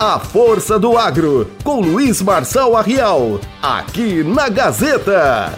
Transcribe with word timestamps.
A 0.00 0.20
Força 0.20 0.78
do 0.78 0.96
Agro, 0.96 1.44
com 1.64 1.80
Luiz 1.80 2.22
Marçal 2.22 2.76
Arrial, 2.76 3.40
aqui 3.60 4.22
na 4.22 4.48
Gazeta. 4.48 5.50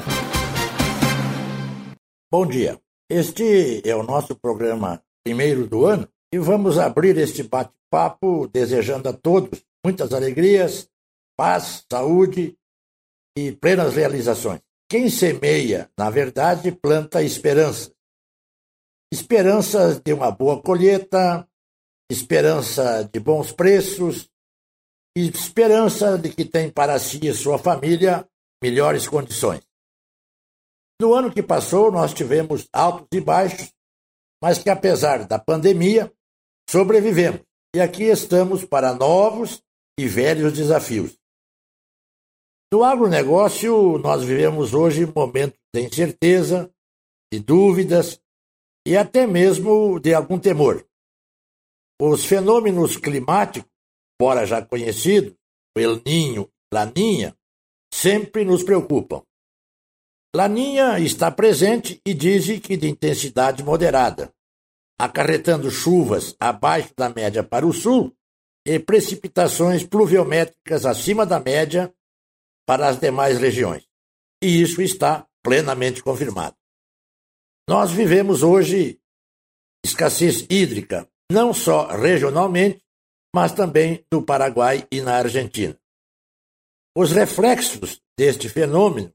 Bom 2.32 2.46
dia. 2.46 2.80
Este 3.10 3.82
é 3.86 3.94
o 3.94 4.02
nosso 4.02 4.34
programa 4.34 5.02
primeiro 5.22 5.66
do 5.66 5.84
ano 5.84 6.08
e 6.32 6.38
vamos 6.38 6.78
abrir 6.78 7.18
este 7.18 7.42
bate-papo 7.42 8.48
desejando 8.48 9.10
a 9.10 9.12
todos 9.12 9.62
muitas 9.84 10.10
alegrias, 10.10 10.88
paz, 11.36 11.84
saúde 11.92 12.56
e 13.36 13.52
plenas 13.52 13.94
realizações. 13.94 14.62
Quem 14.88 15.10
semeia, 15.10 15.90
na 15.98 16.08
verdade, 16.08 16.72
planta 16.72 17.22
esperança. 17.22 17.92
Esperanças 19.12 20.00
de 20.00 20.14
uma 20.14 20.30
boa 20.30 20.62
colheita, 20.62 21.46
esperança 22.10 23.08
de 23.12 23.20
bons 23.20 23.52
preços, 23.52 24.29
e 25.16 25.28
esperança 25.28 26.16
de 26.16 26.30
que 26.30 26.44
tem 26.44 26.70
para 26.70 26.98
si 26.98 27.20
e 27.26 27.34
sua 27.34 27.58
família 27.58 28.26
melhores 28.62 29.08
condições. 29.08 29.62
No 31.00 31.14
ano 31.14 31.32
que 31.32 31.42
passou, 31.42 31.90
nós 31.90 32.12
tivemos 32.12 32.68
altos 32.72 33.08
e 33.12 33.20
baixos, 33.20 33.72
mas 34.42 34.58
que 34.58 34.68
apesar 34.68 35.26
da 35.26 35.38
pandemia, 35.38 36.12
sobrevivemos. 36.68 37.40
E 37.74 37.80
aqui 37.80 38.04
estamos 38.04 38.64
para 38.64 38.94
novos 38.94 39.62
e 39.98 40.06
velhos 40.06 40.52
desafios. 40.52 41.16
No 42.72 42.84
agronegócio, 42.84 43.98
nós 43.98 44.22
vivemos 44.22 44.74
hoje 44.74 45.06
momentos 45.06 45.58
de 45.74 45.82
incerteza, 45.82 46.70
de 47.32 47.40
dúvidas 47.40 48.20
e 48.86 48.96
até 48.96 49.26
mesmo 49.26 49.98
de 49.98 50.14
algum 50.14 50.38
temor. 50.38 50.86
Os 52.00 52.24
fenômenos 52.24 52.96
climáticos 52.96 53.69
embora 54.20 54.44
já 54.44 54.60
conhecidos, 54.60 55.32
o 55.74 55.80
El 55.80 56.02
Ninho 56.04 56.42
e 56.70 56.74
Laninha, 56.74 57.34
sempre 57.90 58.44
nos 58.44 58.62
preocupam. 58.62 59.22
Laninha 60.36 61.00
está 61.00 61.30
presente 61.30 61.98
e 62.06 62.12
diz 62.12 62.60
que 62.60 62.76
de 62.76 62.86
intensidade 62.86 63.64
moderada, 63.64 64.30
acarretando 65.00 65.70
chuvas 65.70 66.36
abaixo 66.38 66.92
da 66.94 67.08
média 67.08 67.42
para 67.42 67.66
o 67.66 67.72
sul 67.72 68.14
e 68.66 68.78
precipitações 68.78 69.84
pluviométricas 69.84 70.84
acima 70.84 71.24
da 71.24 71.40
média 71.40 71.90
para 72.66 72.88
as 72.88 73.00
demais 73.00 73.38
regiões. 73.38 73.88
E 74.42 74.60
isso 74.60 74.82
está 74.82 75.26
plenamente 75.42 76.02
confirmado. 76.02 76.56
Nós 77.66 77.90
vivemos 77.90 78.42
hoje 78.42 79.00
escassez 79.82 80.46
hídrica, 80.50 81.08
não 81.32 81.54
só 81.54 81.86
regionalmente, 81.86 82.84
mas 83.34 83.52
também 83.52 84.04
no 84.12 84.24
Paraguai 84.24 84.86
e 84.90 85.00
na 85.00 85.16
Argentina. 85.16 85.78
Os 86.96 87.12
reflexos 87.12 88.00
deste 88.18 88.48
fenômeno 88.48 89.12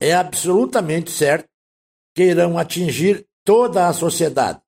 é 0.00 0.12
absolutamente 0.12 1.10
certo 1.10 1.48
que 2.14 2.24
irão 2.24 2.58
atingir 2.58 3.26
toda 3.44 3.88
a 3.88 3.92
sociedade, 3.92 4.60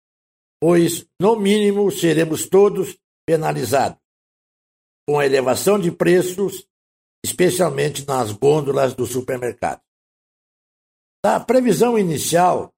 pois, 0.61 1.07
no 1.21 1.37
mínimo, 1.37 1.91
seremos 1.91 2.47
todos 2.49 2.99
penalizados, 3.27 3.99
com 5.07 5.19
a 5.19 5.27
elevação 5.27 5.79
de 5.79 5.93
preços, 5.93 6.67
especialmente 7.25 8.07
nas 8.07 8.33
gôndolas 8.33 8.95
do 8.95 9.07
supermercado. 9.07 9.81
A 11.25 11.41
previsão 11.41 11.99
inicial 11.99 12.73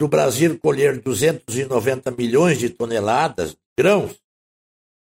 do 0.00 0.08
Brasil 0.08 0.58
colher 0.58 1.00
290 1.00 2.10
milhões 2.12 2.58
de 2.58 2.70
toneladas 2.70 3.52
de 3.52 3.58
grãos 3.78 4.20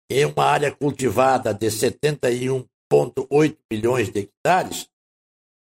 em 0.09 0.25
uma 0.25 0.45
área 0.45 0.71
cultivada 0.71 1.53
de 1.53 1.67
71,8 1.67 3.57
milhões 3.71 4.09
de 4.09 4.19
hectares, 4.21 4.89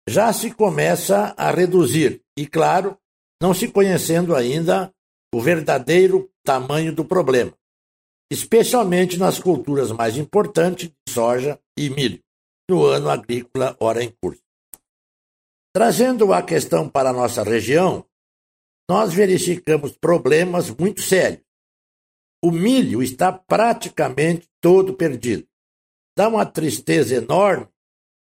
já 0.07 0.33
se 0.33 0.51
começa 0.51 1.33
a 1.37 1.49
reduzir, 1.51 2.21
e 2.37 2.45
claro, 2.45 2.97
não 3.41 3.53
se 3.53 3.69
conhecendo 3.69 4.35
ainda 4.35 4.93
o 5.33 5.41
verdadeiro 5.41 6.29
tamanho 6.43 6.93
do 6.93 7.05
problema, 7.05 7.53
especialmente 8.31 9.17
nas 9.17 9.39
culturas 9.39 9.91
mais 9.91 10.17
importantes 10.17 10.89
de 10.89 11.13
soja 11.13 11.59
e 11.77 11.89
milho, 11.89 12.19
no 12.69 12.85
ano 12.85 13.09
agrícola 13.09 13.75
ora 13.79 14.03
em 14.03 14.11
curso. 14.21 14.41
Trazendo 15.73 16.33
a 16.33 16.41
questão 16.41 16.87
para 16.87 17.09
a 17.09 17.13
nossa 17.13 17.43
região, 17.43 18.05
nós 18.89 19.13
verificamos 19.13 19.97
problemas 19.97 20.69
muito 20.69 21.01
sérios 21.01 21.42
o 22.43 22.51
milho 22.51 23.01
está 23.01 23.31
praticamente 23.31 24.49
todo 24.59 24.95
perdido. 24.95 25.47
Dá 26.15 26.27
uma 26.27 26.45
tristeza 26.45 27.15
enorme 27.15 27.69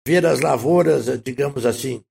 ver 0.07 0.27
as 0.27 0.41
lavouras, 0.41 1.07
digamos 1.23 1.65
assim, 1.65 2.05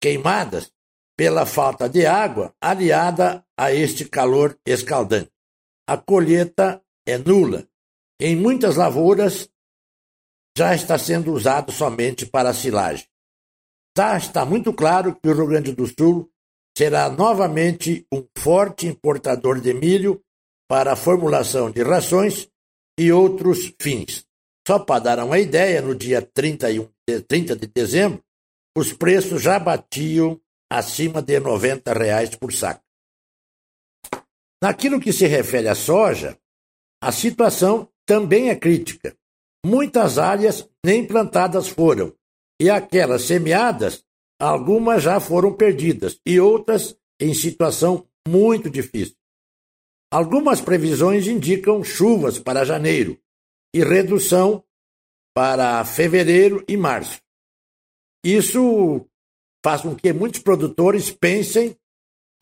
queimadas 0.00 0.72
pela 1.16 1.44
falta 1.44 1.88
de 1.88 2.06
água, 2.06 2.54
aliada 2.60 3.44
a 3.58 3.74
este 3.74 4.08
calor 4.08 4.56
escaldante. 4.64 5.32
A 5.84 5.96
colheita 5.96 6.80
é 7.04 7.18
nula. 7.18 7.68
Em 8.20 8.36
muitas 8.36 8.76
lavouras 8.76 9.50
já 10.56 10.76
está 10.76 10.96
sendo 10.96 11.32
usado 11.32 11.72
somente 11.72 12.24
para 12.24 12.54
silagem. 12.54 13.06
Tá, 13.92 14.16
está 14.16 14.44
muito 14.44 14.72
claro 14.72 15.16
que 15.16 15.28
o 15.28 15.34
Rio 15.34 15.46
Grande 15.48 15.72
do 15.72 15.86
Sul 15.86 16.30
será 16.76 17.10
novamente 17.10 18.06
um 18.12 18.24
forte 18.36 18.86
importador 18.86 19.60
de 19.60 19.74
milho 19.74 20.22
para 20.68 20.92
a 20.92 20.96
formulação 20.96 21.70
de 21.70 21.82
rações 21.82 22.48
e 22.98 23.10
outros 23.10 23.72
fins. 23.80 24.26
Só 24.66 24.78
para 24.78 25.00
dar 25.00 25.24
uma 25.24 25.38
ideia, 25.38 25.80
no 25.80 25.94
dia 25.94 26.20
31, 26.20 26.88
30 27.26 27.56
de 27.56 27.66
dezembro, 27.68 28.22
os 28.76 28.92
preços 28.92 29.42
já 29.42 29.58
batiam 29.58 30.38
acima 30.70 31.22
de 31.22 31.40
90 31.40 31.92
reais 31.94 32.34
por 32.36 32.52
saco. 32.52 32.82
Naquilo 34.62 35.00
que 35.00 35.12
se 35.12 35.26
refere 35.26 35.68
à 35.68 35.74
soja, 35.74 36.38
a 37.02 37.10
situação 37.10 37.88
também 38.06 38.50
é 38.50 38.56
crítica. 38.56 39.16
Muitas 39.64 40.18
áreas 40.18 40.68
nem 40.84 41.06
plantadas 41.06 41.68
foram, 41.68 42.14
e 42.60 42.68
aquelas 42.68 43.22
semeadas, 43.22 44.04
algumas 44.40 45.02
já 45.02 45.18
foram 45.20 45.54
perdidas, 45.54 46.20
e 46.26 46.38
outras 46.38 46.96
em 47.20 47.32
situação 47.34 48.06
muito 48.26 48.68
difícil. 48.68 49.17
Algumas 50.10 50.62
previsões 50.62 51.26
indicam 51.26 51.84
chuvas 51.84 52.38
para 52.38 52.64
janeiro 52.64 53.18
e 53.74 53.84
redução 53.84 54.64
para 55.34 55.84
fevereiro 55.84 56.64
e 56.66 56.78
março. 56.78 57.20
Isso 58.24 59.06
faz 59.62 59.82
com 59.82 59.94
que 59.94 60.10
muitos 60.12 60.40
produtores 60.40 61.10
pensem 61.10 61.76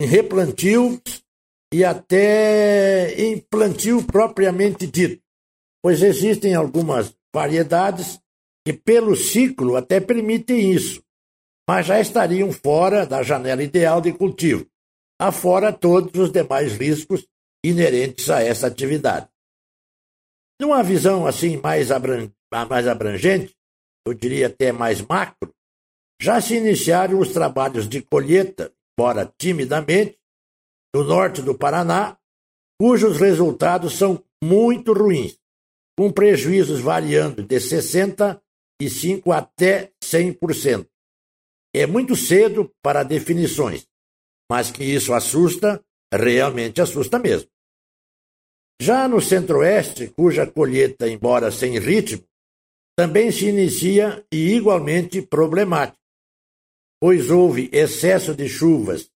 em 0.00 0.06
replantios 0.06 1.00
e 1.74 1.84
até 1.84 3.12
em 3.20 3.38
plantio 3.38 4.02
propriamente 4.04 4.86
dito, 4.86 5.20
pois 5.82 6.02
existem 6.02 6.54
algumas 6.54 7.12
variedades 7.34 8.20
que, 8.64 8.72
pelo 8.72 9.16
ciclo, 9.16 9.76
até 9.76 9.98
permitem 9.98 10.72
isso, 10.72 11.02
mas 11.68 11.86
já 11.86 12.00
estariam 12.00 12.52
fora 12.52 13.04
da 13.04 13.24
janela 13.24 13.62
ideal 13.62 14.00
de 14.00 14.12
cultivo, 14.12 14.66
afora 15.20 15.72
todos 15.72 16.18
os 16.20 16.30
demais 16.30 16.76
riscos 16.76 17.26
inerentes 17.68 18.30
a 18.30 18.42
essa 18.42 18.66
atividade. 18.66 19.28
Numa 20.60 20.82
visão 20.82 21.26
assim 21.26 21.56
mais, 21.58 21.90
abrangente, 21.90 23.54
eu 24.06 24.14
diria 24.14 24.46
até 24.46 24.72
mais 24.72 25.00
macro, 25.02 25.54
já 26.20 26.40
se 26.40 26.56
iniciaram 26.56 27.18
os 27.18 27.28
trabalhos 27.28 27.88
de 27.88 28.00
colheita, 28.00 28.72
embora 28.92 29.30
timidamente, 29.38 30.18
no 30.94 31.04
norte 31.04 31.42
do 31.42 31.54
Paraná, 31.54 32.16
cujos 32.80 33.18
resultados 33.18 33.98
são 33.98 34.24
muito 34.42 34.92
ruins, 34.94 35.38
com 35.98 36.10
prejuízos 36.10 36.80
variando 36.80 37.42
de 37.42 37.56
65% 37.56 38.40
até 39.34 39.92
100%. 40.02 40.86
É 41.74 41.86
muito 41.86 42.16
cedo 42.16 42.72
para 42.82 43.02
definições, 43.02 43.86
mas 44.50 44.70
que 44.70 44.84
isso 44.84 45.12
assusta, 45.12 45.84
realmente 46.10 46.80
assusta 46.80 47.18
mesmo. 47.18 47.50
Já 48.80 49.08
no 49.08 49.20
centro-oeste, 49.20 50.08
cuja 50.08 50.46
colheita, 50.46 51.08
embora 51.08 51.50
sem 51.50 51.78
ritmo, 51.78 52.24
também 52.96 53.30
se 53.30 53.46
inicia 53.46 54.24
e 54.32 54.54
igualmente 54.54 55.22
problemática, 55.22 55.98
pois 57.00 57.30
houve 57.30 57.70
excesso 57.72 58.34
de 58.34 58.48
chuvas 58.48 59.10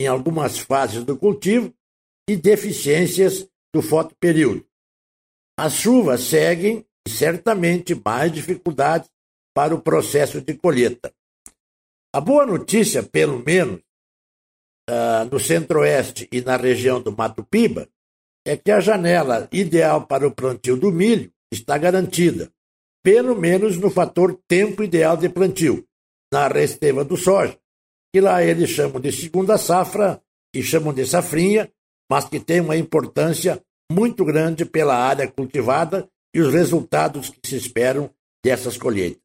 em 0.00 0.06
algumas 0.06 0.58
fases 0.58 1.04
do 1.04 1.16
cultivo 1.16 1.72
e 2.28 2.36
deficiências 2.36 3.48
do 3.72 3.82
fotoperíodo. 3.82 4.66
As 5.58 5.74
chuvas 5.74 6.22
seguem 6.22 6.84
e 7.06 7.10
certamente 7.10 7.94
mais 7.94 8.32
dificuldades 8.32 9.08
para 9.54 9.74
o 9.74 9.80
processo 9.80 10.40
de 10.40 10.54
colheita. 10.54 11.12
A 12.12 12.20
boa 12.20 12.46
notícia, 12.46 13.02
pelo 13.02 13.38
menos, 13.44 13.80
uh, 14.88 15.24
no 15.30 15.38
centro-oeste 15.38 16.28
e 16.32 16.40
na 16.40 16.56
região 16.56 17.00
do 17.00 17.16
Mato 17.16 17.44
Piba, 17.44 17.88
é 18.46 18.56
que 18.56 18.70
a 18.70 18.80
janela 18.80 19.48
ideal 19.52 20.06
para 20.06 20.26
o 20.26 20.34
plantio 20.34 20.76
do 20.76 20.92
milho 20.92 21.32
está 21.52 21.78
garantida, 21.78 22.50
pelo 23.02 23.34
menos 23.34 23.76
no 23.78 23.90
fator 23.90 24.38
tempo 24.46 24.82
ideal 24.82 25.16
de 25.16 25.28
plantio, 25.28 25.86
na 26.32 26.48
resteva 26.48 27.04
do 27.04 27.16
soja, 27.16 27.58
que 28.12 28.20
lá 28.20 28.42
eles 28.42 28.70
chamam 28.70 29.00
de 29.00 29.10
segunda 29.12 29.56
safra 29.56 30.20
e 30.54 30.62
chamam 30.62 30.92
de 30.92 31.06
safrinha, 31.06 31.70
mas 32.10 32.26
que 32.26 32.38
tem 32.38 32.60
uma 32.60 32.76
importância 32.76 33.62
muito 33.90 34.24
grande 34.24 34.64
pela 34.64 34.96
área 34.96 35.26
cultivada 35.30 36.08
e 36.34 36.40
os 36.40 36.52
resultados 36.52 37.30
que 37.30 37.48
se 37.48 37.56
esperam 37.56 38.10
dessas 38.44 38.76
colheitas. 38.76 39.22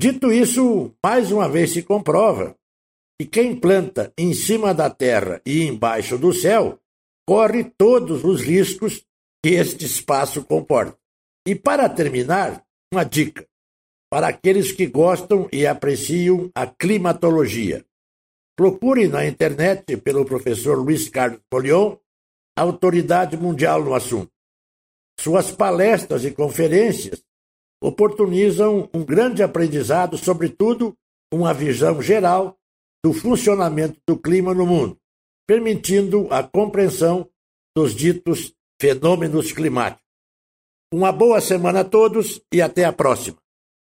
Dito 0.00 0.32
isso, 0.32 0.92
mais 1.04 1.30
uma 1.30 1.48
vez 1.48 1.72
se 1.72 1.82
comprova 1.82 2.56
que 3.18 3.26
quem 3.26 3.54
planta 3.54 4.12
em 4.18 4.34
cima 4.34 4.74
da 4.74 4.90
terra 4.90 5.40
e 5.46 5.62
embaixo 5.64 6.18
do 6.18 6.32
céu 6.32 6.78
corre 7.26 7.64
todos 7.64 8.24
os 8.24 8.40
riscos 8.40 9.04
que 9.42 9.50
este 9.50 9.84
espaço 9.84 10.44
comporta. 10.44 10.96
E 11.46 11.54
para 11.54 11.88
terminar, 11.88 12.64
uma 12.92 13.04
dica 13.04 13.46
para 14.10 14.28
aqueles 14.28 14.70
que 14.70 14.86
gostam 14.86 15.48
e 15.50 15.66
apreciam 15.66 16.50
a 16.54 16.66
climatologia. 16.66 17.82
Procure 18.54 19.08
na 19.08 19.26
internet 19.26 19.96
pelo 19.96 20.26
professor 20.26 20.76
Luiz 20.76 21.08
Carlos 21.08 21.40
Polion, 21.48 21.96
autoridade 22.54 23.38
mundial 23.38 23.82
no 23.82 23.94
assunto. 23.94 24.30
Suas 25.18 25.50
palestras 25.50 26.26
e 26.26 26.30
conferências 26.30 27.24
oportunizam 27.82 28.88
um 28.92 29.02
grande 29.02 29.42
aprendizado, 29.42 30.18
sobretudo 30.18 30.94
uma 31.32 31.54
visão 31.54 32.02
geral 32.02 32.58
do 33.02 33.14
funcionamento 33.14 33.98
do 34.06 34.18
clima 34.18 34.52
no 34.52 34.66
mundo, 34.66 34.98
permitindo 35.46 36.28
a 36.30 36.42
compreensão 36.42 37.28
dos 37.76 37.94
ditos 37.94 38.54
fenômenos 38.80 39.52
climáticos. 39.52 40.02
Uma 40.92 41.10
boa 41.10 41.40
semana 41.40 41.80
a 41.80 41.84
todos 41.84 42.40
e 42.52 42.60
até 42.60 42.84
a 42.84 42.92
próxima. 42.92 43.41